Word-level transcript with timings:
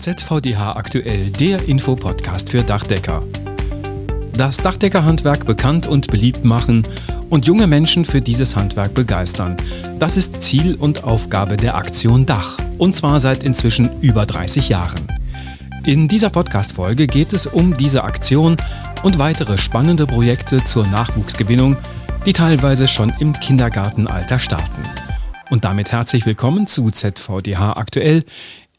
ZVDH 0.00 0.76
aktuell, 0.76 1.30
der 1.30 1.68
Infopodcast 1.68 2.48
für 2.48 2.62
Dachdecker. 2.62 3.22
Das 4.32 4.56
Dachdeckerhandwerk 4.56 5.44
bekannt 5.44 5.86
und 5.86 6.06
beliebt 6.06 6.42
machen 6.42 6.84
und 7.28 7.46
junge 7.46 7.66
Menschen 7.66 8.06
für 8.06 8.22
dieses 8.22 8.56
Handwerk 8.56 8.94
begeistern. 8.94 9.58
Das 9.98 10.16
ist 10.16 10.42
Ziel 10.42 10.74
und 10.74 11.04
Aufgabe 11.04 11.58
der 11.58 11.74
Aktion 11.74 12.24
Dach. 12.24 12.56
Und 12.78 12.96
zwar 12.96 13.20
seit 13.20 13.44
inzwischen 13.44 14.00
über 14.00 14.24
30 14.24 14.70
Jahren. 14.70 15.06
In 15.84 16.08
dieser 16.08 16.30
Podcast-Folge 16.30 17.06
geht 17.06 17.34
es 17.34 17.46
um 17.46 17.76
diese 17.76 18.02
Aktion 18.02 18.56
und 19.02 19.18
weitere 19.18 19.58
spannende 19.58 20.06
Projekte 20.06 20.64
zur 20.64 20.86
Nachwuchsgewinnung, 20.86 21.76
die 22.24 22.32
teilweise 22.32 22.88
schon 22.88 23.12
im 23.18 23.34
Kindergartenalter 23.34 24.38
starten. 24.38 24.82
Und 25.50 25.64
damit 25.64 25.90
herzlich 25.90 26.26
willkommen 26.26 26.68
zu 26.68 26.90
ZVDH 26.90 27.72
aktuell. 27.72 28.24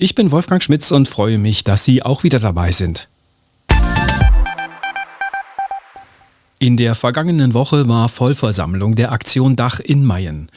Ich 0.04 0.16
bin 0.16 0.32
Wolfgang 0.32 0.64
Schmitz 0.64 0.90
und 0.90 1.08
freue 1.08 1.38
mich, 1.38 1.64
dass 1.64 1.86
Sie 1.86 2.02
auch 2.02 2.24
wieder 2.24 2.40
dabei 2.40 2.72
sind. 2.72 3.08
In 6.58 6.76
der 6.76 6.96
vergangenen 6.96 7.54
Woche 7.54 7.88
war 7.88 8.10
Vollversammlung 8.10 8.96
der 8.96 9.12
Aktion 9.12 9.56
Dach 9.56 9.80
in 9.80 10.04
Mayen. 10.04 10.50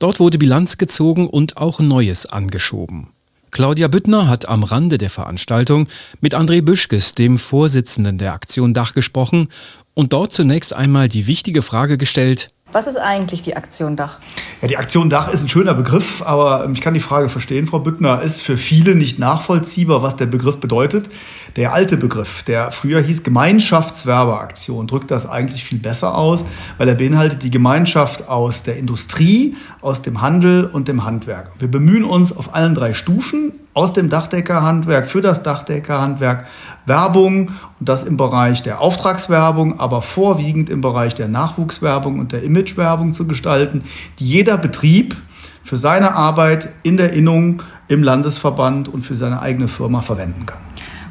Dort 0.00 0.18
wurde 0.18 0.38
Bilanz 0.38 0.76
gezogen 0.76 1.28
und 1.28 1.56
auch 1.56 1.78
Neues 1.78 2.26
angeschoben. 2.26 3.10
Claudia 3.52 3.86
Büttner 3.86 4.26
hat 4.26 4.48
am 4.48 4.64
Rande 4.64 4.98
der 4.98 5.10
Veranstaltung 5.10 5.86
mit 6.20 6.34
André 6.34 6.60
Büschkes, 6.60 7.14
dem 7.14 7.38
Vorsitzenden 7.38 8.18
der 8.18 8.32
Aktion 8.32 8.74
Dach, 8.74 8.94
gesprochen 8.94 9.50
und 9.94 10.12
dort 10.12 10.32
zunächst 10.32 10.74
einmal 10.74 11.08
die 11.08 11.28
wichtige 11.28 11.62
Frage 11.62 11.96
gestellt, 11.96 12.48
was 12.72 12.86
ist 12.86 12.96
eigentlich 12.96 13.42
die 13.42 13.56
Aktion 13.56 13.96
Dach? 13.96 14.18
Ja, 14.62 14.68
die 14.68 14.76
Aktion 14.76 15.10
Dach 15.10 15.32
ist 15.32 15.42
ein 15.42 15.48
schöner 15.48 15.74
Begriff, 15.74 16.22
aber 16.22 16.68
ich 16.72 16.80
kann 16.80 16.94
die 16.94 17.00
Frage 17.00 17.28
verstehen, 17.28 17.66
Frau 17.66 17.78
Büttner. 17.78 18.22
Ist 18.22 18.42
für 18.42 18.56
viele 18.56 18.94
nicht 18.94 19.18
nachvollziehbar, 19.18 20.02
was 20.02 20.16
der 20.16 20.26
Begriff 20.26 20.58
bedeutet. 20.58 21.10
Der 21.56 21.72
alte 21.72 21.96
Begriff, 21.96 22.44
der 22.44 22.70
früher 22.70 23.00
hieß 23.00 23.24
Gemeinschaftswerbeaktion, 23.24 24.86
drückt 24.86 25.10
das 25.10 25.28
eigentlich 25.28 25.64
viel 25.64 25.78
besser 25.78 26.16
aus, 26.16 26.44
weil 26.78 26.88
er 26.88 26.94
beinhaltet 26.94 27.42
die 27.42 27.50
Gemeinschaft 27.50 28.28
aus 28.28 28.62
der 28.62 28.76
Industrie, 28.76 29.56
aus 29.82 30.02
dem 30.02 30.20
Handel 30.20 30.64
und 30.64 30.88
dem 30.88 31.04
Handwerk. 31.04 31.50
Wir 31.58 31.70
bemühen 31.70 32.04
uns 32.04 32.36
auf 32.36 32.54
allen 32.54 32.74
drei 32.74 32.92
Stufen 32.92 33.52
aus 33.72 33.92
dem 33.92 34.10
Dachdeckerhandwerk 34.10 35.06
für 35.06 35.22
das 35.22 35.42
Dachdeckerhandwerk 35.42 36.46
Werbung 36.86 37.52
und 37.78 37.88
das 37.88 38.04
im 38.04 38.16
Bereich 38.16 38.62
der 38.62 38.80
Auftragswerbung, 38.80 39.78
aber 39.78 40.02
vorwiegend 40.02 40.68
im 40.70 40.80
Bereich 40.80 41.14
der 41.14 41.28
Nachwuchswerbung 41.28 42.18
und 42.18 42.32
der 42.32 42.42
Imagewerbung 42.42 43.12
zu 43.12 43.26
gestalten, 43.26 43.84
die 44.18 44.26
jeder 44.26 44.58
Betrieb 44.58 45.16
für 45.64 45.76
seine 45.76 46.14
Arbeit 46.14 46.68
in 46.82 46.96
der 46.96 47.12
Innung 47.12 47.62
im 47.88 48.02
Landesverband 48.02 48.88
und 48.88 49.02
für 49.02 49.16
seine 49.16 49.40
eigene 49.40 49.68
Firma 49.68 50.02
verwenden 50.02 50.46
kann. 50.46 50.58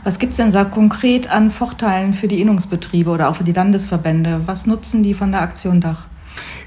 Was 0.04 0.18
gibt 0.20 0.32
es 0.32 0.38
denn 0.38 0.52
da 0.52 0.64
konkret 0.64 1.30
an 1.32 1.52
Vorteilen 1.52 2.14
für 2.14 2.28
die 2.28 2.42
Innungsbetriebe 2.42 3.10
oder 3.10 3.30
auch 3.30 3.36
für 3.36 3.44
die 3.44 3.52
Landesverbände? 3.52 4.42
Was 4.46 4.66
nutzen 4.66 5.04
die 5.04 5.14
von 5.14 5.32
der 5.32 5.42
Aktion 5.42 5.82
Dach? 5.82 6.09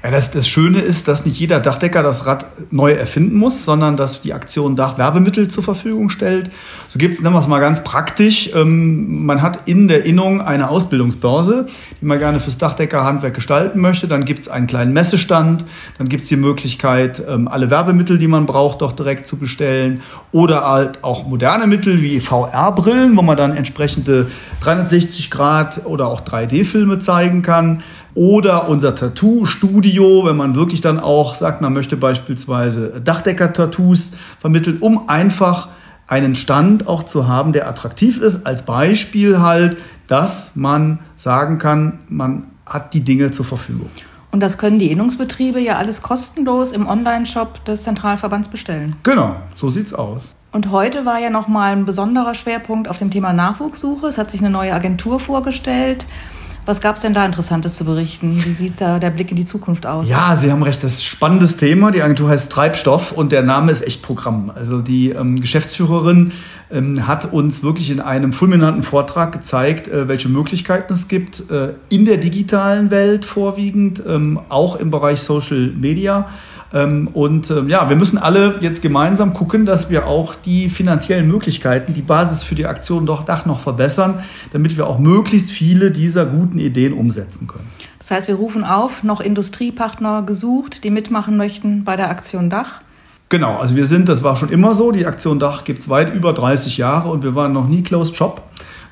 Ja, 0.03 0.11
das, 0.11 0.31
das 0.31 0.49
Schöne 0.49 0.81
ist, 0.81 1.07
dass 1.07 1.25
nicht 1.25 1.39
jeder 1.39 1.61
Dachdecker 1.61 2.03
das 2.03 2.25
Rad 2.25 2.45
neu 2.71 2.91
erfinden 2.91 3.37
muss, 3.37 3.63
sondern 3.63 3.95
dass 3.95 4.21
die 4.21 4.33
Aktion 4.33 4.75
Dach 4.75 4.97
Werbemittel 4.97 5.47
zur 5.47 5.63
Verfügung 5.63 6.09
stellt. 6.09 6.51
So 6.89 6.99
gibt 6.99 7.15
es, 7.15 7.21
nennen 7.21 7.33
wir 7.33 7.39
es 7.39 7.47
mal 7.47 7.61
ganz 7.61 7.85
praktisch, 7.85 8.49
ähm, 8.53 9.25
man 9.25 9.41
hat 9.41 9.59
in 9.65 9.87
der 9.87 10.03
Innung 10.03 10.41
eine 10.41 10.69
Ausbildungsbörse, 10.69 11.69
die 12.01 12.05
man 12.05 12.19
gerne 12.19 12.41
fürs 12.41 12.57
Dachdeckerhandwerk 12.57 13.33
gestalten 13.33 13.79
möchte. 13.79 14.09
Dann 14.09 14.25
gibt 14.25 14.41
es 14.41 14.49
einen 14.49 14.67
kleinen 14.67 14.91
Messestand, 14.91 15.63
dann 15.97 16.09
gibt 16.09 16.23
es 16.23 16.29
die 16.29 16.35
Möglichkeit, 16.35 17.23
ähm, 17.27 17.47
alle 17.47 17.69
Werbemittel, 17.69 18.19
die 18.19 18.27
man 18.27 18.45
braucht, 18.45 18.81
doch 18.81 18.91
direkt 18.91 19.25
zu 19.25 19.37
bestellen. 19.37 20.01
Oder 20.33 20.67
halt 20.67 21.03
auch 21.03 21.25
moderne 21.25 21.65
Mittel 21.65 22.01
wie 22.01 22.19
VR-Brillen, 22.19 23.15
wo 23.15 23.21
man 23.21 23.37
dann 23.37 23.55
entsprechende 23.55 24.29
360 24.59 25.31
Grad 25.31 25.85
oder 25.85 26.07
auch 26.07 26.21
3D-Filme 26.21 26.99
zeigen 26.99 27.41
kann. 27.41 27.83
Oder 28.15 28.69
unser 28.69 28.93
Tattoo-Studio, 28.95 30.25
wenn 30.25 30.37
man 30.37 30.55
wirklich 30.55 30.81
dann 30.81 30.99
auch 30.99 31.35
sagt, 31.35 31.61
man 31.61 31.73
möchte 31.73 31.97
beispielsweise 31.97 33.01
Dachdecker-Tattoos 33.03 34.13
vermitteln, 34.39 34.77
um 34.79 35.09
einfach 35.09 35.69
einen 36.07 36.35
Stand 36.35 36.87
auch 36.87 37.03
zu 37.03 37.27
haben, 37.27 37.53
der 37.53 37.67
attraktiv 37.67 38.19
ist. 38.19 38.45
Als 38.45 38.65
Beispiel 38.65 39.39
halt, 39.39 39.77
dass 40.07 40.55
man 40.55 40.99
sagen 41.15 41.57
kann, 41.57 41.99
man 42.07 42.47
hat 42.65 42.93
die 42.93 43.01
Dinge 43.01 43.31
zur 43.31 43.45
Verfügung. 43.45 43.89
Und 44.31 44.39
das 44.41 44.57
können 44.57 44.79
die 44.79 44.91
Innungsbetriebe 44.91 45.59
ja 45.59 45.77
alles 45.77 46.01
kostenlos 46.01 46.71
im 46.71 46.87
Online-Shop 46.87 47.65
des 47.65 47.83
Zentralverbands 47.83 48.47
bestellen. 48.47 48.95
Genau, 49.03 49.35
so 49.55 49.69
sieht's 49.69 49.93
aus. 49.93 50.23
Und 50.51 50.71
heute 50.71 51.05
war 51.05 51.19
ja 51.19 51.29
nochmal 51.29 51.71
ein 51.71 51.85
besonderer 51.85 52.35
Schwerpunkt 52.35 52.87
auf 52.87 52.97
dem 52.97 53.09
Thema 53.09 53.33
Nachwuchssuche. 53.33 54.07
Es 54.07 54.17
hat 54.17 54.29
sich 54.29 54.41
eine 54.41 54.51
neue 54.51 54.73
Agentur 54.73 55.19
vorgestellt. 55.19 56.05
Was 56.65 56.79
gab 56.79 56.95
es 56.95 57.01
denn 57.01 57.13
da 57.13 57.25
Interessantes 57.25 57.75
zu 57.75 57.83
berichten? 57.83 58.41
Wie 58.45 58.51
sieht 58.51 58.79
da 58.79 58.97
der 58.97 59.09
Blick 59.09 59.31
in 59.31 59.35
die 59.35 59.43
Zukunft 59.43 59.85
aus? 59.85 60.09
Ja, 60.09 60.37
Sie 60.37 60.49
haben 60.49 60.63
recht, 60.63 60.81
das 60.81 60.93
ist 60.93 60.99
ein 60.99 61.03
spannendes 61.03 61.57
Thema. 61.57 61.91
Die 61.91 62.01
Agentur 62.01 62.29
heißt 62.29 62.51
Treibstoff 62.51 63.11
und 63.11 63.33
der 63.33 63.43
Name 63.43 63.71
ist 63.71 63.81
echt 63.81 64.01
Programm. 64.01 64.49
Also 64.49 64.79
die 64.79 65.09
ähm, 65.09 65.41
Geschäftsführerin 65.41 66.31
ähm, 66.71 67.05
hat 67.05 67.33
uns 67.33 67.63
wirklich 67.63 67.89
in 67.89 67.99
einem 67.99 68.31
fulminanten 68.31 68.83
Vortrag 68.83 69.33
gezeigt, 69.33 69.89
äh, 69.89 70.07
welche 70.07 70.29
Möglichkeiten 70.29 70.93
es 70.93 71.09
gibt 71.09 71.51
äh, 71.51 71.73
in 71.89 72.05
der 72.05 72.17
digitalen 72.17 72.91
Welt 72.91 73.25
vorwiegend, 73.25 74.01
ähm, 74.07 74.39
auch 74.47 74.77
im 74.77 74.89
Bereich 74.89 75.21
Social 75.21 75.73
Media. 75.75 76.29
Ähm, 76.73 77.07
und 77.13 77.51
ähm, 77.51 77.69
ja, 77.69 77.87
wir 77.87 77.95
müssen 77.95 78.17
alle 78.17 78.55
jetzt 78.61 78.81
gemeinsam 78.81 79.33
gucken, 79.33 79.65
dass 79.65 79.89
wir 79.89 80.07
auch 80.07 80.33
die 80.33 80.69
finanziellen 80.69 81.27
Möglichkeiten, 81.27 81.93
die 81.93 82.01
Basis 82.01 82.43
für 82.43 82.55
die 82.55 82.65
Aktion 82.65 83.05
doch 83.05 83.23
Dach 83.25 83.45
noch 83.45 83.59
verbessern, 83.59 84.23
damit 84.51 84.75
wir 84.75 84.87
auch 84.87 84.97
möglichst 84.97 85.51
viele 85.51 85.91
dieser 85.91 86.25
guten 86.25 86.57
Ideen 86.57 86.93
umsetzen 86.93 87.47
können. 87.47 87.67
Das 87.99 88.11
heißt, 88.11 88.27
wir 88.27 88.35
rufen 88.35 88.63
auf, 88.63 89.03
noch 89.03 89.21
Industriepartner 89.21 90.23
gesucht, 90.23 90.83
die 90.83 90.89
mitmachen 90.89 91.37
möchten 91.37 91.83
bei 91.83 91.95
der 91.95 92.09
Aktion 92.09 92.49
Dach. 92.49 92.81
Genau, 93.29 93.57
also 93.57 93.75
wir 93.75 93.85
sind, 93.85 94.09
das 94.09 94.21
war 94.21 94.35
schon 94.35 94.49
immer 94.49 94.73
so, 94.73 94.91
die 94.91 95.05
Aktion 95.05 95.39
Dach 95.39 95.63
gibt 95.63 95.79
es 95.79 95.89
weit 95.89 96.13
über 96.13 96.33
30 96.33 96.77
Jahre 96.77 97.09
und 97.09 97.23
wir 97.23 97.33
waren 97.35 97.53
noch 97.53 97.67
nie 97.67 97.81
Closed 97.81 98.15
Shop. 98.15 98.43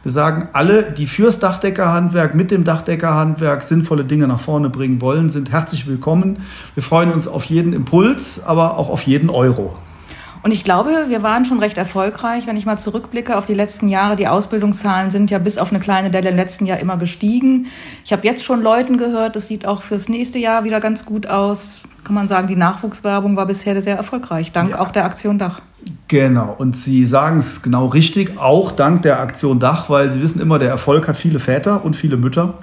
Wir 0.04 0.12
sagen, 0.12 0.50
alle, 0.54 0.92
die 0.92 1.06
fürs 1.06 1.38
Dachdeckerhandwerk, 1.38 2.34
mit 2.34 2.50
dem 2.50 2.64
Dachdeckerhandwerk 2.64 3.62
sinnvolle 3.62 4.04
Dinge 4.04 4.28
nach 4.28 4.40
vorne 4.40 4.72
bringen 4.72 5.00
wollen, 5.00 5.30
sind 5.30 5.52
herzlich 5.52 5.86
willkommen. 5.86 6.40
Wir 6.74 6.82
freuen 6.82 7.12
uns 7.12 7.28
auf 7.28 7.44
jeden 7.46 7.72
Impuls, 7.72 8.44
aber 8.44 8.80
auch 8.80 8.90
auf 8.90 9.04
jeden 9.04 9.30
Euro. 9.30 9.76
Und 10.42 10.52
ich 10.52 10.64
glaube, 10.64 10.90
wir 11.10 11.22
waren 11.22 11.46
schon 11.46 11.60
recht 11.60 11.78
erfolgreich. 11.78 12.48
Wenn 12.48 12.58
ich 12.58 12.66
mal 12.66 12.78
zurückblicke 12.78 13.38
auf 13.38 13.46
die 13.46 13.54
letzten 13.54 13.88
Jahre, 13.88 14.16
die 14.16 14.28
Ausbildungszahlen 14.28 15.12
sind 15.12 15.30
ja 15.30 15.38
bis 15.38 15.60
auf 15.60 15.70
eine 15.70 15.80
kleine 15.80 16.10
Delle 16.10 16.30
im 16.30 16.36
letzten 16.36 16.66
Jahr 16.66 16.80
immer 16.80 16.98
gestiegen. 16.98 17.68
Ich 18.04 18.12
habe 18.12 18.26
jetzt 18.26 18.44
schon 18.44 18.64
Leuten 18.64 18.98
gehört, 18.98 19.36
das 19.36 19.50
sieht 19.50 19.68
auch 19.68 19.84
fürs 19.84 20.10
nächste 20.10 20.40
Jahr 20.40 20.64
wieder 20.64 20.80
ganz 20.80 21.06
gut 21.06 21.28
aus. 21.28 21.84
Kann 22.12 22.16
man 22.16 22.28
sagen, 22.28 22.48
die 22.48 22.58
Nachwuchswerbung 22.58 23.38
war 23.38 23.46
bisher 23.46 23.82
sehr 23.82 23.96
erfolgreich, 23.96 24.52
dank 24.52 24.72
ja. 24.72 24.80
auch 24.80 24.92
der 24.92 25.06
Aktion 25.06 25.40
Dach. 25.40 25.62
Genau, 26.10 26.54
und 26.58 26.76
Sie 26.76 27.06
sagen 27.06 27.38
es 27.38 27.62
genau 27.62 27.86
richtig, 27.86 28.38
auch 28.38 28.74
dank 28.74 29.04
der 29.04 29.22
Aktion 29.22 29.62
Dach, 29.62 29.90
weil 29.90 30.12
Sie 30.12 30.22
wissen 30.22 30.42
immer, 30.42 30.60
der 30.60 30.68
Erfolg 30.68 31.08
hat 31.08 31.16
viele 31.16 31.40
Väter 31.40 31.86
und 31.86 31.96
viele 31.96 32.18
Mütter. 32.18 32.56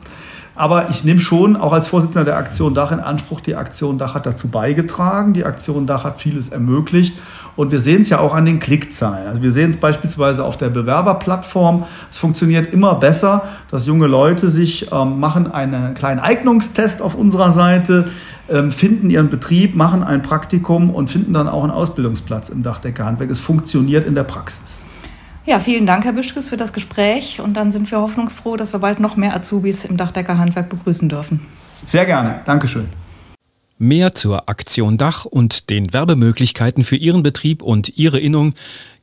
Aber 0.54 0.90
ich 0.90 1.02
nehme 1.02 1.22
schon 1.22 1.56
auch 1.56 1.72
als 1.72 1.88
Vorsitzender 1.88 2.26
der 2.26 2.36
Aktion 2.36 2.74
Dach 2.74 2.92
in 2.92 3.00
Anspruch, 3.00 3.40
die 3.40 3.56
Aktion 3.56 3.96
Dach 3.96 4.14
hat 4.14 4.26
dazu 4.26 4.48
beigetragen, 4.48 5.32
die 5.32 5.46
Aktion 5.46 5.86
Dach 5.86 6.04
hat 6.04 6.20
vieles 6.20 6.50
ermöglicht. 6.50 7.16
Und 7.58 7.72
wir 7.72 7.80
sehen 7.80 8.02
es 8.02 8.08
ja 8.08 8.20
auch 8.20 8.36
an 8.36 8.44
den 8.44 8.60
Klickzahlen. 8.60 9.26
Also 9.26 9.42
wir 9.42 9.50
sehen 9.50 9.70
es 9.70 9.76
beispielsweise 9.76 10.44
auf 10.44 10.56
der 10.58 10.68
Bewerberplattform. 10.68 11.86
Es 12.08 12.16
funktioniert 12.16 12.72
immer 12.72 12.94
besser, 12.94 13.48
dass 13.68 13.84
junge 13.84 14.06
Leute 14.06 14.48
sich 14.48 14.92
ähm, 14.92 15.18
machen 15.18 15.50
einen 15.50 15.94
kleinen 15.94 16.20
Eignungstest 16.20 17.02
auf 17.02 17.16
unserer 17.16 17.50
Seite, 17.50 18.12
ähm, 18.48 18.70
finden 18.70 19.10
ihren 19.10 19.28
Betrieb, 19.28 19.74
machen 19.74 20.04
ein 20.04 20.22
Praktikum 20.22 20.90
und 20.90 21.10
finden 21.10 21.32
dann 21.32 21.48
auch 21.48 21.64
einen 21.64 21.72
Ausbildungsplatz 21.72 22.48
im 22.48 22.62
Dachdeckerhandwerk. 22.62 23.28
Es 23.28 23.40
funktioniert 23.40 24.06
in 24.06 24.14
der 24.14 24.22
Praxis. 24.22 24.84
Ja, 25.44 25.58
vielen 25.58 25.84
Dank, 25.84 26.04
Herr 26.04 26.12
Büschkes, 26.12 26.50
für 26.50 26.56
das 26.56 26.72
Gespräch. 26.72 27.40
Und 27.40 27.54
dann 27.54 27.72
sind 27.72 27.90
wir 27.90 27.98
hoffnungsfroh, 27.98 28.56
dass 28.56 28.72
wir 28.72 28.78
bald 28.78 29.00
noch 29.00 29.16
mehr 29.16 29.34
Azubis 29.34 29.84
im 29.84 29.96
Dachdeckerhandwerk 29.96 30.68
begrüßen 30.68 31.08
dürfen. 31.08 31.40
Sehr 31.88 32.06
gerne. 32.06 32.40
Dankeschön. 32.44 32.86
Mehr 33.78 34.14
zur 34.16 34.48
Aktion 34.48 34.98
Dach 34.98 35.24
und 35.24 35.70
den 35.70 35.92
Werbemöglichkeiten 35.92 36.82
für 36.82 36.96
Ihren 36.96 37.22
Betrieb 37.22 37.62
und 37.62 37.96
Ihre 37.96 38.18
Innung 38.18 38.54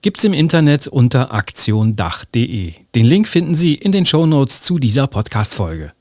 gibt's 0.01 0.25
im 0.25 0.33
Internet 0.33 0.87
unter 0.87 1.33
aktiondach.de. 1.33 2.73
Den 2.93 3.05
Link 3.05 3.29
finden 3.29 3.55
Sie 3.55 3.73
in 3.73 3.93
den 3.93 4.05
Shownotes 4.05 4.61
zu 4.61 4.77
dieser 4.77 5.07
Podcast-Folge. 5.07 5.93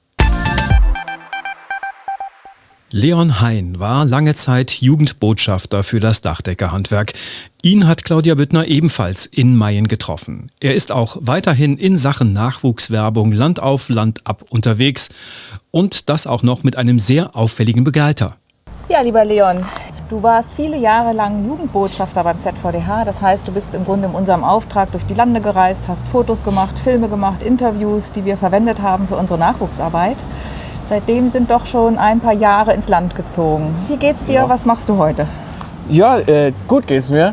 Leon 2.90 3.40
Hein 3.40 3.78
war 3.78 4.04
lange 4.04 4.34
Zeit 4.34 4.72
Jugendbotschafter 4.80 5.82
für 5.82 6.00
das 6.00 6.20
Dachdeckerhandwerk. 6.20 7.12
Ihn 7.62 7.86
hat 7.86 8.04
Claudia 8.04 8.34
Büttner 8.34 8.66
ebenfalls 8.66 9.26
in 9.26 9.56
Mayen 9.56 9.88
getroffen. 9.88 10.50
Er 10.60 10.74
ist 10.74 10.92
auch 10.92 11.16
weiterhin 11.20 11.76
in 11.76 11.96
Sachen 11.96 12.32
Nachwuchswerbung 12.32 13.32
Land 13.32 13.60
auf 13.60 13.88
Land 13.88 14.26
ab 14.26 14.44
unterwegs 14.48 15.10
und 15.70 16.08
das 16.08 16.26
auch 16.26 16.42
noch 16.42 16.62
mit 16.62 16.76
einem 16.76 16.98
sehr 16.98 17.34
auffälligen 17.34 17.84
Begleiter. 17.84 18.36
Ja, 18.88 19.00
lieber 19.00 19.24
Leon, 19.24 19.64
Du 20.10 20.22
warst 20.22 20.52
viele 20.52 20.76
Jahre 20.76 21.14
lang 21.14 21.46
Jugendbotschafter 21.46 22.22
beim 22.22 22.38
ZVDH. 22.38 23.06
Das 23.06 23.22
heißt, 23.22 23.48
du 23.48 23.52
bist 23.52 23.74
im 23.74 23.86
Grunde 23.86 24.06
in 24.06 24.14
unserem 24.14 24.44
Auftrag 24.44 24.92
durch 24.92 25.06
die 25.06 25.14
Lande 25.14 25.40
gereist, 25.40 25.88
hast 25.88 26.06
Fotos 26.08 26.44
gemacht, 26.44 26.78
Filme 26.78 27.08
gemacht, 27.08 27.42
Interviews, 27.42 28.12
die 28.12 28.26
wir 28.26 28.36
verwendet 28.36 28.82
haben 28.82 29.08
für 29.08 29.16
unsere 29.16 29.38
Nachwuchsarbeit. 29.38 30.18
Seitdem 30.84 31.30
sind 31.30 31.50
doch 31.50 31.64
schon 31.64 31.96
ein 31.96 32.20
paar 32.20 32.34
Jahre 32.34 32.74
ins 32.74 32.90
Land 32.90 33.14
gezogen. 33.14 33.74
Wie 33.88 33.96
geht's 33.96 34.26
dir? 34.26 34.34
Ja. 34.34 34.48
Was 34.50 34.66
machst 34.66 34.90
du 34.90 34.98
heute? 34.98 35.26
Ja, 35.88 36.18
äh, 36.18 36.52
gut 36.68 36.86
geht's 36.86 37.08
mir. 37.08 37.32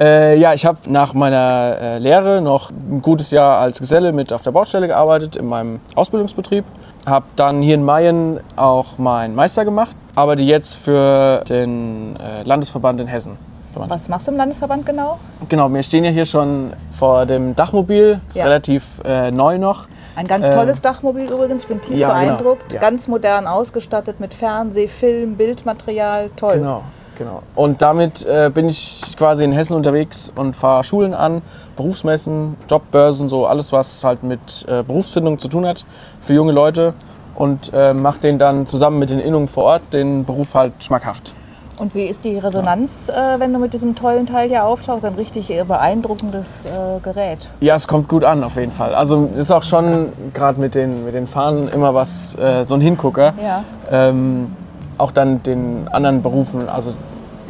Äh, 0.00 0.38
ja, 0.38 0.54
ich 0.54 0.64
habe 0.64 0.78
nach 0.86 1.14
meiner 1.14 1.76
äh, 1.80 1.98
Lehre 1.98 2.40
noch 2.40 2.70
ein 2.70 3.02
gutes 3.02 3.32
Jahr 3.32 3.58
als 3.58 3.80
Geselle 3.80 4.12
mit 4.12 4.32
auf 4.32 4.42
der 4.42 4.52
Baustelle 4.52 4.86
gearbeitet 4.86 5.34
in 5.34 5.46
meinem 5.46 5.80
Ausbildungsbetrieb. 5.96 6.64
Habe 7.04 7.26
dann 7.34 7.62
hier 7.62 7.74
in 7.74 7.84
Mayen 7.84 8.38
auch 8.54 8.98
meinen 8.98 9.34
Meister 9.34 9.64
gemacht, 9.64 9.96
arbeite 10.14 10.42
jetzt 10.42 10.76
für 10.76 11.42
den 11.48 12.16
äh, 12.16 12.42
Landesverband 12.42 13.00
in 13.00 13.06
Hessen. 13.06 13.36
Was 13.74 14.08
machst 14.08 14.26
du 14.26 14.32
im 14.32 14.36
Landesverband 14.36 14.84
genau? 14.84 15.18
Genau, 15.48 15.72
wir 15.72 15.82
stehen 15.82 16.04
ja 16.04 16.10
hier 16.10 16.26
schon 16.26 16.74
vor 16.98 17.24
dem 17.24 17.54
Dachmobil, 17.54 18.20
ist 18.28 18.36
ja. 18.36 18.44
relativ 18.44 19.00
äh, 19.04 19.30
neu 19.30 19.58
noch. 19.58 19.88
Ein 20.14 20.26
ganz 20.26 20.50
tolles 20.50 20.80
äh, 20.80 20.82
Dachmobil 20.82 21.24
übrigens, 21.24 21.62
ich 21.62 21.68
bin 21.68 21.80
tief 21.80 21.96
ja, 21.96 22.08
genau. 22.08 22.34
beeindruckt. 22.34 22.68
Genau. 22.68 22.74
Ja. 22.74 22.80
Ganz 22.80 23.08
modern 23.08 23.46
ausgestattet 23.46 24.20
mit 24.20 24.34
Fernseh, 24.34 24.88
Film, 24.88 25.36
Bildmaterial, 25.36 26.30
toll. 26.36 26.58
Genau. 26.58 26.82
Genau. 27.18 27.42
Und 27.54 27.82
damit 27.82 28.26
äh, 28.26 28.50
bin 28.52 28.68
ich 28.68 29.14
quasi 29.16 29.44
in 29.44 29.52
Hessen 29.52 29.76
unterwegs 29.76 30.32
und 30.34 30.56
fahre 30.56 30.82
Schulen 30.82 31.14
an, 31.14 31.42
Berufsmessen, 31.76 32.56
Jobbörsen, 32.70 33.28
so 33.28 33.46
alles, 33.46 33.70
was 33.70 34.02
halt 34.02 34.22
mit 34.22 34.64
äh, 34.66 34.82
Berufsfindung 34.82 35.38
zu 35.38 35.48
tun 35.48 35.66
hat 35.66 35.84
für 36.20 36.32
junge 36.32 36.52
Leute 36.52 36.94
und 37.34 37.72
äh, 37.74 37.94
mache 37.94 38.20
denen 38.20 38.38
dann 38.38 38.66
zusammen 38.66 38.98
mit 38.98 39.10
den 39.10 39.18
Innungen 39.18 39.48
vor 39.48 39.64
Ort 39.64 39.82
den 39.92 40.24
Beruf 40.24 40.54
halt 40.54 40.72
schmackhaft. 40.82 41.34
Und 41.78 41.94
wie 41.94 42.04
ist 42.04 42.24
die 42.24 42.38
Resonanz, 42.38 43.10
ja. 43.12 43.34
äh, 43.34 43.40
wenn 43.40 43.52
du 43.52 43.58
mit 43.58 43.72
diesem 43.74 43.94
tollen 43.94 44.26
Teil 44.26 44.48
hier 44.48 44.64
auftauchst? 44.64 45.04
Ein 45.04 45.14
richtig 45.14 45.52
beeindruckendes 45.66 46.64
äh, 46.64 47.00
Gerät. 47.00 47.48
Ja, 47.60 47.74
es 47.74 47.88
kommt 47.88 48.08
gut 48.08 48.24
an, 48.24 48.44
auf 48.44 48.56
jeden 48.56 48.72
Fall. 48.72 48.94
Also 48.94 49.30
ist 49.36 49.50
auch 49.50 49.62
schon 49.62 50.10
gerade 50.34 50.60
mit 50.60 50.74
den, 50.74 51.04
mit 51.04 51.14
den 51.14 51.26
Fahnen 51.26 51.68
immer 51.68 51.94
was, 51.94 52.36
äh, 52.36 52.64
so 52.64 52.74
ein 52.74 52.80
Hingucker. 52.80 53.34
Ja. 53.42 53.64
Ähm, 53.90 54.54
auch 54.98 55.10
dann 55.10 55.42
den 55.42 55.88
anderen 55.90 56.22
Berufen, 56.22 56.68
also 56.68 56.92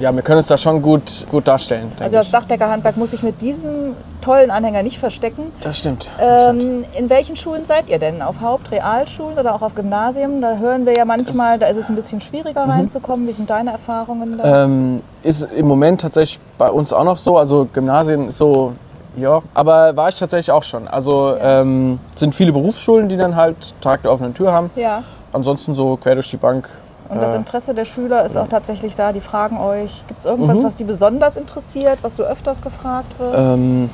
ja, 0.03 0.13
wir 0.13 0.23
können 0.23 0.39
uns 0.39 0.49
da 0.49 0.59
schon 0.59 0.83
gut, 0.83 1.27
gut 1.31 1.47
darstellen. 1.47 1.93
Also 2.01 2.17
das 2.17 2.33
Dachdeckerhandwerk 2.33 2.97
muss 2.97 3.13
sich 3.13 3.23
mit 3.23 3.41
diesem 3.41 3.95
tollen 4.21 4.51
Anhänger 4.51 4.83
nicht 4.83 4.99
verstecken. 4.99 5.53
Das 5.63 5.79
stimmt. 5.79 6.11
Ähm, 6.21 6.61
stimmt. 6.61 6.87
In 6.99 7.09
welchen 7.09 7.37
Schulen 7.37 7.65
seid 7.65 7.89
ihr 7.89 8.01
denn? 8.01 8.21
Auf 8.21 8.41
Hauptrealschulen 8.41 9.39
oder 9.39 9.55
auch 9.55 9.63
auf 9.63 9.77
Gymnasien? 9.77 10.43
Da 10.43 10.57
hören 10.57 10.87
wir 10.87 10.95
ja 10.97 11.05
manchmal, 11.05 11.57
das 11.57 11.69
da 11.69 11.73
ist 11.73 11.85
es 11.85 11.89
ein 11.89 11.95
bisschen 11.95 12.21
schwieriger 12.21 12.65
mhm. 12.65 12.73
reinzukommen. 12.73 13.29
Wie 13.29 13.33
sind 13.33 13.49
deine 13.49 13.71
Erfahrungen 13.71 14.39
da? 14.39 14.65
Ähm, 14.65 15.03
ist 15.23 15.43
im 15.43 15.69
Moment 15.69 16.01
tatsächlich 16.01 16.41
bei 16.59 16.69
uns 16.69 16.93
auch 16.93 17.05
noch 17.05 17.19
so. 17.19 17.39
Also 17.39 17.69
Gymnasien 17.73 18.27
ist 18.27 18.39
so 18.39 18.73
ja, 19.15 19.41
aber 19.55 19.95
war 19.95 20.09
ich 20.09 20.19
tatsächlich 20.19 20.51
auch 20.51 20.65
schon. 20.65 20.89
Also 20.89 21.37
ja. 21.37 21.61
ähm, 21.61 22.01
sind 22.17 22.35
viele 22.35 22.51
Berufsschulen, 22.51 23.09
die 23.09 23.17
dann 23.17 23.37
halt 23.37 23.81
Tag 23.81 24.03
der 24.03 24.11
offenen 24.11 24.35
Tür 24.35 24.53
haben. 24.53 24.71
Ja. 24.75 25.05
Ansonsten 25.33 25.75
so 25.75 25.97
quer 25.97 26.15
durch 26.15 26.31
die 26.31 26.39
Bank 26.39 26.69
und 27.13 27.23
das 27.23 27.35
Interesse 27.35 27.75
der 27.75 27.85
Schüler 27.85 28.25
ist 28.25 28.37
auch 28.37 28.49
tatsächlich 28.49 28.97
da. 28.97 29.13
Die 29.13 29.21
fragen 29.21 29.61
euch, 29.61 30.05
gibt 30.09 30.21
es 30.21 30.27
irgendwas, 30.27 30.59
mhm. 30.59 30.65
was 30.65 30.75
die 30.75 30.85
besonders 30.85 31.37
interessiert, 31.37 31.99
was 32.03 32.17
du 32.17 32.23
öfters 32.23 32.63
gefragt 32.63 33.19
wirst? 33.19 33.39
Ähm, 33.39 33.91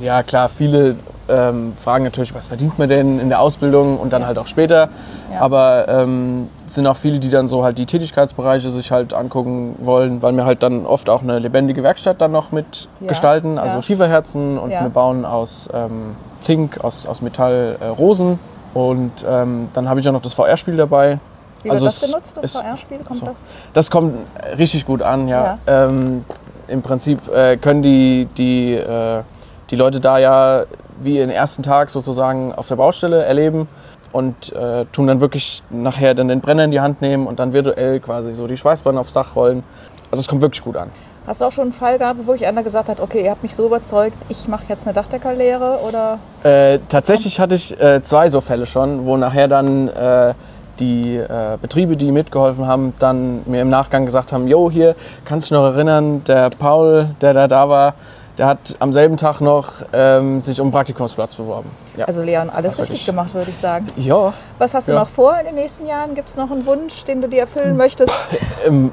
ja, 0.00 0.22
klar, 0.22 0.48
viele 0.48 0.96
ähm, 1.28 1.74
fragen 1.76 2.04
natürlich, 2.04 2.34
was 2.34 2.46
verdient 2.46 2.78
man 2.78 2.88
denn 2.88 3.20
in 3.20 3.28
der 3.28 3.40
Ausbildung 3.40 3.98
und 3.98 4.12
dann 4.12 4.22
ja. 4.22 4.28
halt 4.28 4.38
auch 4.38 4.46
später. 4.46 4.88
Ja. 5.30 5.40
Aber 5.40 5.86
ähm, 5.88 6.48
es 6.66 6.74
sind 6.74 6.86
auch 6.86 6.96
viele, 6.96 7.18
die 7.18 7.30
dann 7.30 7.46
so 7.46 7.62
halt 7.62 7.78
die 7.78 7.86
Tätigkeitsbereiche 7.86 8.70
sich 8.70 8.90
halt 8.90 9.12
angucken 9.12 9.76
wollen, 9.80 10.22
weil 10.22 10.32
wir 10.32 10.44
halt 10.44 10.62
dann 10.62 10.86
oft 10.86 11.10
auch 11.10 11.22
eine 11.22 11.38
lebendige 11.38 11.82
Werkstatt 11.82 12.20
dann 12.20 12.32
noch 12.32 12.52
mit 12.52 12.88
ja. 13.00 13.08
gestalten, 13.08 13.58
also 13.58 13.82
Schieferherzen 13.82 14.58
und 14.58 14.70
wir 14.70 14.88
bauen 14.88 15.24
aus 15.24 15.68
ähm, 15.72 16.16
Zink, 16.40 16.82
aus, 16.82 17.06
aus 17.06 17.22
Metall 17.22 17.76
äh, 17.80 17.86
Rosen. 17.86 18.38
Und 18.74 19.12
ähm, 19.28 19.68
dann 19.74 19.88
habe 19.90 20.00
ich 20.00 20.08
auch 20.08 20.12
noch 20.12 20.22
das 20.22 20.32
VR-Spiel 20.32 20.76
dabei. 20.76 21.18
Wie 21.62 21.70
also 21.70 21.84
wird 21.84 21.94
das 21.94 22.10
benutzt, 22.10 22.38
das 22.40 22.56
VR-Spiel? 22.56 22.98
Kommt 22.98 23.20
so. 23.20 23.26
das? 23.26 23.50
Das 23.72 23.90
kommt 23.90 24.26
richtig 24.58 24.84
gut 24.86 25.02
an, 25.02 25.28
ja. 25.28 25.58
ja. 25.66 25.84
Ähm, 25.84 26.24
Im 26.68 26.82
Prinzip 26.82 27.28
äh, 27.28 27.56
können 27.56 27.82
die, 27.82 28.26
die, 28.36 28.74
äh, 28.74 29.22
die 29.70 29.76
Leute 29.76 30.00
da 30.00 30.18
ja 30.18 30.64
wie 31.00 31.14
den 31.14 31.30
ersten 31.30 31.62
Tag 31.62 31.90
sozusagen 31.90 32.54
auf 32.54 32.68
der 32.68 32.76
Baustelle 32.76 33.24
erleben 33.24 33.68
und 34.12 34.52
äh, 34.52 34.84
tun 34.92 35.06
dann 35.06 35.20
wirklich 35.20 35.62
nachher 35.70 36.14
dann 36.14 36.28
den 36.28 36.40
Brenner 36.40 36.64
in 36.64 36.70
die 36.70 36.80
Hand 36.80 37.00
nehmen 37.00 37.26
und 37.26 37.38
dann 37.38 37.52
virtuell 37.52 38.00
quasi 38.00 38.30
so 38.32 38.46
die 38.46 38.56
Schweißbahn 38.56 38.98
aufs 38.98 39.12
Dach 39.12 39.34
rollen. 39.34 39.62
Also 40.10 40.20
es 40.20 40.28
kommt 40.28 40.42
wirklich 40.42 40.62
gut 40.62 40.76
an. 40.76 40.90
Hast 41.26 41.40
du 41.40 41.44
auch 41.44 41.52
schon 41.52 41.64
einen 41.64 41.72
Fall 41.72 41.98
gehabt, 41.98 42.20
wo 42.26 42.34
ich 42.34 42.46
einer 42.46 42.64
gesagt 42.64 42.88
hat, 42.88 43.00
okay, 43.00 43.24
ihr 43.24 43.30
habt 43.30 43.44
mich 43.44 43.54
so 43.54 43.66
überzeugt, 43.66 44.16
ich 44.28 44.48
mache 44.48 44.64
jetzt 44.68 44.84
eine 44.84 44.92
Dachdeckerlehre 44.92 45.78
oder? 45.86 46.18
Äh, 46.42 46.80
tatsächlich 46.88 47.38
hatte 47.38 47.54
ich 47.54 47.80
äh, 47.80 48.02
zwei 48.02 48.28
so 48.28 48.40
Fälle 48.40 48.66
schon, 48.66 49.06
wo 49.06 49.16
nachher 49.16 49.46
dann 49.46 49.86
äh, 49.88 50.34
die 50.78 51.16
äh, 51.16 51.58
Betriebe, 51.60 51.96
die 51.96 52.12
mitgeholfen 52.12 52.66
haben, 52.66 52.94
dann 52.98 53.42
mir 53.46 53.62
im 53.62 53.68
Nachgang 53.68 54.04
gesagt 54.04 54.32
haben, 54.32 54.48
jo, 54.48 54.70
hier, 54.70 54.94
kannst 55.24 55.50
du 55.50 55.54
dich 55.54 55.62
noch 55.62 55.72
erinnern, 55.72 56.24
der 56.24 56.50
Paul, 56.50 57.14
der 57.20 57.34
da 57.34 57.48
da 57.48 57.68
war, 57.68 57.94
der 58.38 58.46
hat 58.46 58.76
am 58.78 58.92
selben 58.92 59.16
Tag 59.16 59.40
noch 59.40 59.72
ähm, 59.92 60.40
sich 60.40 60.58
um 60.60 60.66
einen 60.66 60.72
Praktikumsplatz 60.72 61.34
beworben. 61.34 61.70
Ja. 61.96 62.06
Also 62.06 62.22
Leon, 62.22 62.48
alles 62.48 62.78
richtig 62.78 63.04
gemacht, 63.04 63.34
würde 63.34 63.50
ich 63.50 63.58
sagen. 63.58 63.88
Ja. 63.96 64.32
Was 64.58 64.72
hast 64.72 64.88
du 64.88 64.92
ja. 64.92 65.00
noch 65.00 65.08
vor 65.08 65.38
in 65.38 65.46
den 65.46 65.54
nächsten 65.56 65.86
Jahren? 65.86 66.14
Gibt 66.14 66.30
es 66.30 66.36
noch 66.36 66.50
einen 66.50 66.64
Wunsch, 66.64 67.04
den 67.04 67.20
du 67.20 67.28
dir 67.28 67.40
erfüllen 67.40 67.76
möchtest? 67.76 68.40
Ähm, 68.64 68.92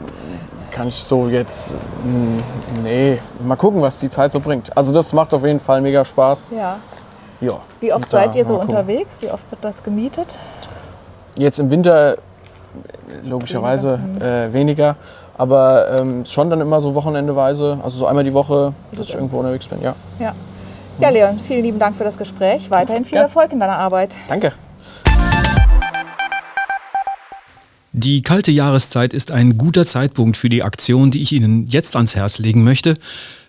kann 0.71 0.87
ich 0.87 0.95
so 0.95 1.27
jetzt, 1.27 1.75
hm, 2.03 2.41
nee, 2.83 3.19
mal 3.43 3.55
gucken, 3.55 3.81
was 3.81 3.99
die 3.99 4.09
Zeit 4.09 4.31
so 4.31 4.39
bringt. 4.39 4.75
Also 4.75 4.91
das 4.91 5.13
macht 5.13 5.33
auf 5.33 5.45
jeden 5.45 5.59
Fall 5.59 5.81
mega 5.81 6.03
Spaß. 6.03 6.51
Ja. 6.55 6.79
Ja. 7.41 7.59
Wie 7.79 7.93
oft 7.93 8.09
seid 8.09 8.35
ihr 8.35 8.45
so 8.45 8.59
unterwegs? 8.59 9.17
Wie 9.21 9.29
oft 9.29 9.49
wird 9.51 9.63
das 9.63 9.83
gemietet? 9.83 10.35
Jetzt 11.39 11.57
im 11.57 11.69
Winter 11.69 12.17
logischerweise 13.23 13.99
weniger, 13.99 14.45
äh, 14.45 14.53
weniger 14.53 14.95
aber 15.37 15.97
ähm, 15.97 16.25
schon 16.25 16.49
dann 16.49 16.59
immer 16.59 16.81
so 16.81 16.95
wochenendeweise, 16.95 17.79
also 17.81 17.99
so 17.99 18.07
einmal 18.07 18.25
die 18.25 18.33
Woche, 18.33 18.73
dass 18.91 19.07
ich 19.07 19.15
irgendwo 19.15 19.39
unterwegs 19.39 19.69
bin, 19.69 19.81
ja. 19.81 19.95
ja. 20.19 20.35
Ja, 20.99 21.09
Leon, 21.09 21.39
vielen 21.47 21.63
lieben 21.63 21.79
Dank 21.79 21.95
für 21.95 22.03
das 22.03 22.17
Gespräch. 22.17 22.69
Weiterhin 22.69 23.05
viel 23.05 23.15
ja. 23.15 23.21
Erfolg 23.21 23.53
in 23.53 23.61
deiner 23.61 23.77
Arbeit. 23.77 24.15
Danke. 24.27 24.51
Die 27.93 28.21
kalte 28.21 28.51
Jahreszeit 28.51 29.13
ist 29.13 29.31
ein 29.31 29.57
guter 29.57 29.85
Zeitpunkt 29.85 30.35
für 30.35 30.49
die 30.49 30.61
Aktion, 30.61 31.09
die 31.09 31.21
ich 31.21 31.31
Ihnen 31.31 31.67
jetzt 31.67 31.95
ans 31.95 32.17
Herz 32.17 32.39
legen 32.39 32.65
möchte. 32.65 32.97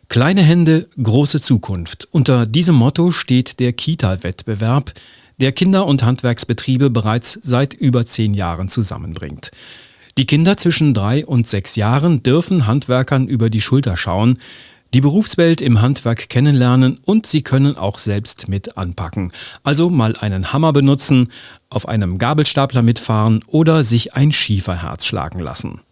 Kleine 0.08 0.42
Hände, 0.42 0.86
große 1.02 1.40
Zukunft. 1.40 2.06
Unter 2.12 2.46
diesem 2.46 2.76
Motto 2.76 3.10
steht 3.10 3.58
der 3.58 3.72
Kita-Wettbewerb, 3.72 4.92
der 5.40 5.52
Kinder- 5.52 5.86
und 5.86 6.02
Handwerksbetriebe 6.02 6.90
bereits 6.90 7.38
seit 7.42 7.74
über 7.74 8.06
zehn 8.06 8.34
Jahren 8.34 8.68
zusammenbringt. 8.68 9.50
Die 10.18 10.26
Kinder 10.26 10.56
zwischen 10.56 10.92
drei 10.92 11.24
und 11.24 11.48
sechs 11.48 11.76
Jahren 11.76 12.22
dürfen 12.22 12.66
Handwerkern 12.66 13.26
über 13.26 13.48
die 13.48 13.60
Schulter 13.60 13.96
schauen, 13.96 14.38
die 14.92 15.00
Berufswelt 15.00 15.60
im 15.60 15.80
Handwerk 15.80 16.28
kennenlernen 16.28 16.98
und 17.04 17.26
sie 17.26 17.42
können 17.42 17.76
auch 17.76 17.98
selbst 17.98 18.48
mit 18.48 18.76
anpacken. 18.76 19.32
Also 19.62 19.88
mal 19.88 20.16
einen 20.16 20.52
Hammer 20.52 20.72
benutzen, 20.72 21.30
auf 21.68 21.88
einem 21.88 22.18
Gabelstapler 22.18 22.82
mitfahren 22.82 23.42
oder 23.46 23.84
sich 23.84 24.14
ein 24.14 24.32
Schieferherz 24.32 25.06
schlagen 25.06 25.38
lassen. 25.38 25.82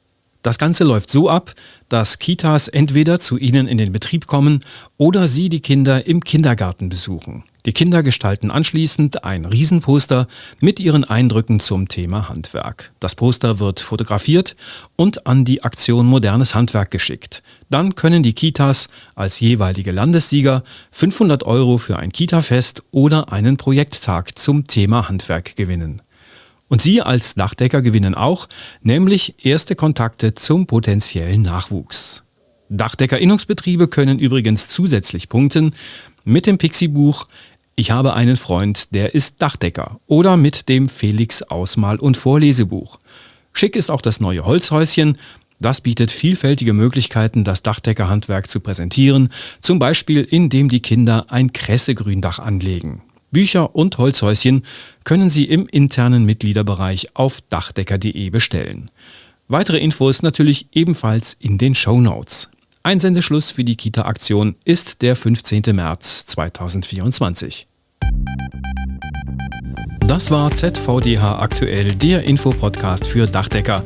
Das 0.43 0.59
Ganze 0.59 0.85
läuft 0.85 1.11
so 1.11 1.29
ab, 1.29 1.55
dass 1.89 2.19
Kitas 2.19 2.69
entweder 2.69 3.21
zu 3.21 3.39
Ihnen 3.39 3.69
in 3.69 3.79
den 3.79 3.93
Betrieb 3.93 4.27
kommen 4.27 4.61
oder 4.97 5.29
Sie 5.29 5.49
die 5.49 5.61
Kinder 5.61 6.07
im 6.07 6.23
Kindergarten 6.23 6.89
besuchen. 6.89 7.45
Die 7.69 7.75
Kinder 7.75 8.03
gestalten 8.03 8.51
anschließend 8.51 9.25
ein 9.25 9.45
Riesenposter 9.45 10.27
mit 10.59 10.81
ihren 10.81 11.05
Eindrücken 11.05 11.61
zum 11.61 11.87
Thema 11.87 12.31
Handwerk. 12.31 12.93
Das 12.99 13.15
Poster 13.15 13.59
wird 13.59 13.81
fotografiert 13.81 14.57
und 14.97 15.27
an 15.27 15.45
die 15.45 15.63
Aktion 15.63 16.07
Modernes 16.07 16.55
Handwerk 16.55 16.91
geschickt. 16.91 17.43
Dann 17.69 17.95
können 17.95 18.23
die 18.23 18.33
Kitas 18.33 18.89
als 19.15 19.39
jeweilige 19.41 19.93
Landessieger 19.93 20.63
500 20.93 21.45
Euro 21.45 21.77
für 21.77 21.99
ein 21.99 22.11
Kita-Fest 22.11 22.85
oder 22.91 23.35
einen 23.35 23.59
Projekttag 23.59 24.39
zum 24.39 24.67
Thema 24.67 25.11
Handwerk 25.11 25.55
gewinnen. 25.55 26.01
Und 26.69 26.81
Sie 26.81 27.03
als 27.03 27.35
Dachdecker 27.35 27.83
gewinnen 27.83 28.15
auch, 28.15 28.49
nämlich 28.81 29.45
erste 29.45 29.75
Kontakte 29.75 30.35
zum 30.35 30.67
potenziellen 30.67 31.43
Nachwuchs. 31.43 32.25
Dachdeckerinnungsbetriebe 32.71 33.89
können 33.89 34.19
übrigens 34.19 34.69
zusätzlich 34.69 35.29
punkten 35.29 35.75
mit 36.25 36.47
dem 36.47 36.59
Pixie-Buch 36.59 37.27
Ich 37.79 37.93
habe 37.93 38.15
einen 38.15 38.37
Freund, 38.37 38.93
der 38.93 39.15
ist 39.15 39.41
Dachdecker 39.41 40.01
oder 40.09 40.37
mit 40.37 40.69
dem 40.69 40.89
Felix 40.89 41.43
Ausmal- 41.43 42.01
und 42.01 42.17
Vorlesebuch. 42.17 42.99
Schick 43.53 43.77
ist 43.77 43.89
auch 43.89 44.01
das 44.01 44.21
neue 44.21 44.45
Holzhäuschen. 44.45 45.17
Das 45.61 45.81
bietet 45.81 46.11
vielfältige 46.11 46.73
Möglichkeiten, 46.73 47.45
das 47.45 47.63
Dachdeckerhandwerk 47.63 48.51
zu 48.51 48.59
präsentieren, 48.59 49.29
zum 49.61 49.79
Beispiel 49.79 50.23
indem 50.29 50.69
die 50.69 50.83
Kinder 50.83 51.27
ein 51.29 51.53
Kressegründach 51.53 52.41
anlegen. 52.41 53.03
Bücher 53.31 53.77
und 53.77 53.97
Holzhäuschen 53.97 54.65
können 55.05 55.31
Sie 55.31 55.45
im 55.45 55.69
internen 55.69 56.25
Mitgliederbereich 56.27 57.15
auf 57.15 57.41
dachdecker.de 57.43 58.31
bestellen. 58.31 58.91
Weitere 59.47 59.79
Infos 59.79 60.23
natürlich 60.23 60.67
ebenfalls 60.73 61.37
in 61.39 61.59
den 61.59 61.77
Show 61.77 62.01
Notes. 62.01 62.51
Einsendeschluss 62.89 63.51
für 63.51 63.65
die 63.65 63.77
Kita-Aktion 63.77 64.55
ist 64.65 65.03
der 65.03 65.15
15. 65.15 65.63
März 65.75 66.25
2024. 66.25 67.67
Das 70.07 70.31
war 70.31 70.51
ZVDH 70.51 71.39
aktuell, 71.39 71.93
der 71.93 72.23
Infopodcast 72.23 73.07
für 73.07 73.27
Dachdecker. 73.27 73.85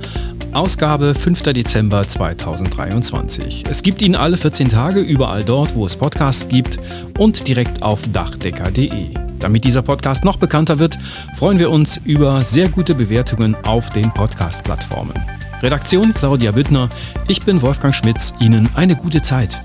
Ausgabe 0.53 1.17
5. 1.17 1.43
Dezember 1.53 2.07
2023. 2.07 3.65
Es 3.69 3.83
gibt 3.83 4.03
ihn 4.03 4.15
alle 4.15 4.37
14 4.37 4.69
Tage 4.69 5.01
überall 5.01 5.43
dort, 5.43 5.75
wo 5.75 5.85
es 5.85 5.97
Podcasts 5.97 6.47
gibt 6.47 6.79
und 7.19 7.49
direkt 7.49 7.83
auf 7.83 8.03
dachdecker.de. 8.13 9.09
Damit 9.41 9.65
dieser 9.65 9.83
Podcast 9.83 10.25
noch 10.25 10.37
bekannter 10.37 10.79
wird, 10.79 10.97
freuen 11.35 11.59
wir 11.59 11.73
uns 11.73 12.01
über 12.05 12.41
sehr 12.43 12.69
gute 12.69 12.95
Bewertungen 12.95 13.57
auf 13.65 13.91
den 13.91 14.15
Podcast-Plattformen. 14.15 15.42
Redaktion 15.63 16.13
Claudia 16.13 16.51
Büttner, 16.51 16.89
ich 17.29 17.43
bin 17.43 17.63
Wolfgang 17.63 17.95
Schmitz, 17.95 18.35
Ihnen 18.41 18.69
eine 18.75 18.97
gute 18.97 19.23
Zeit. 19.23 19.61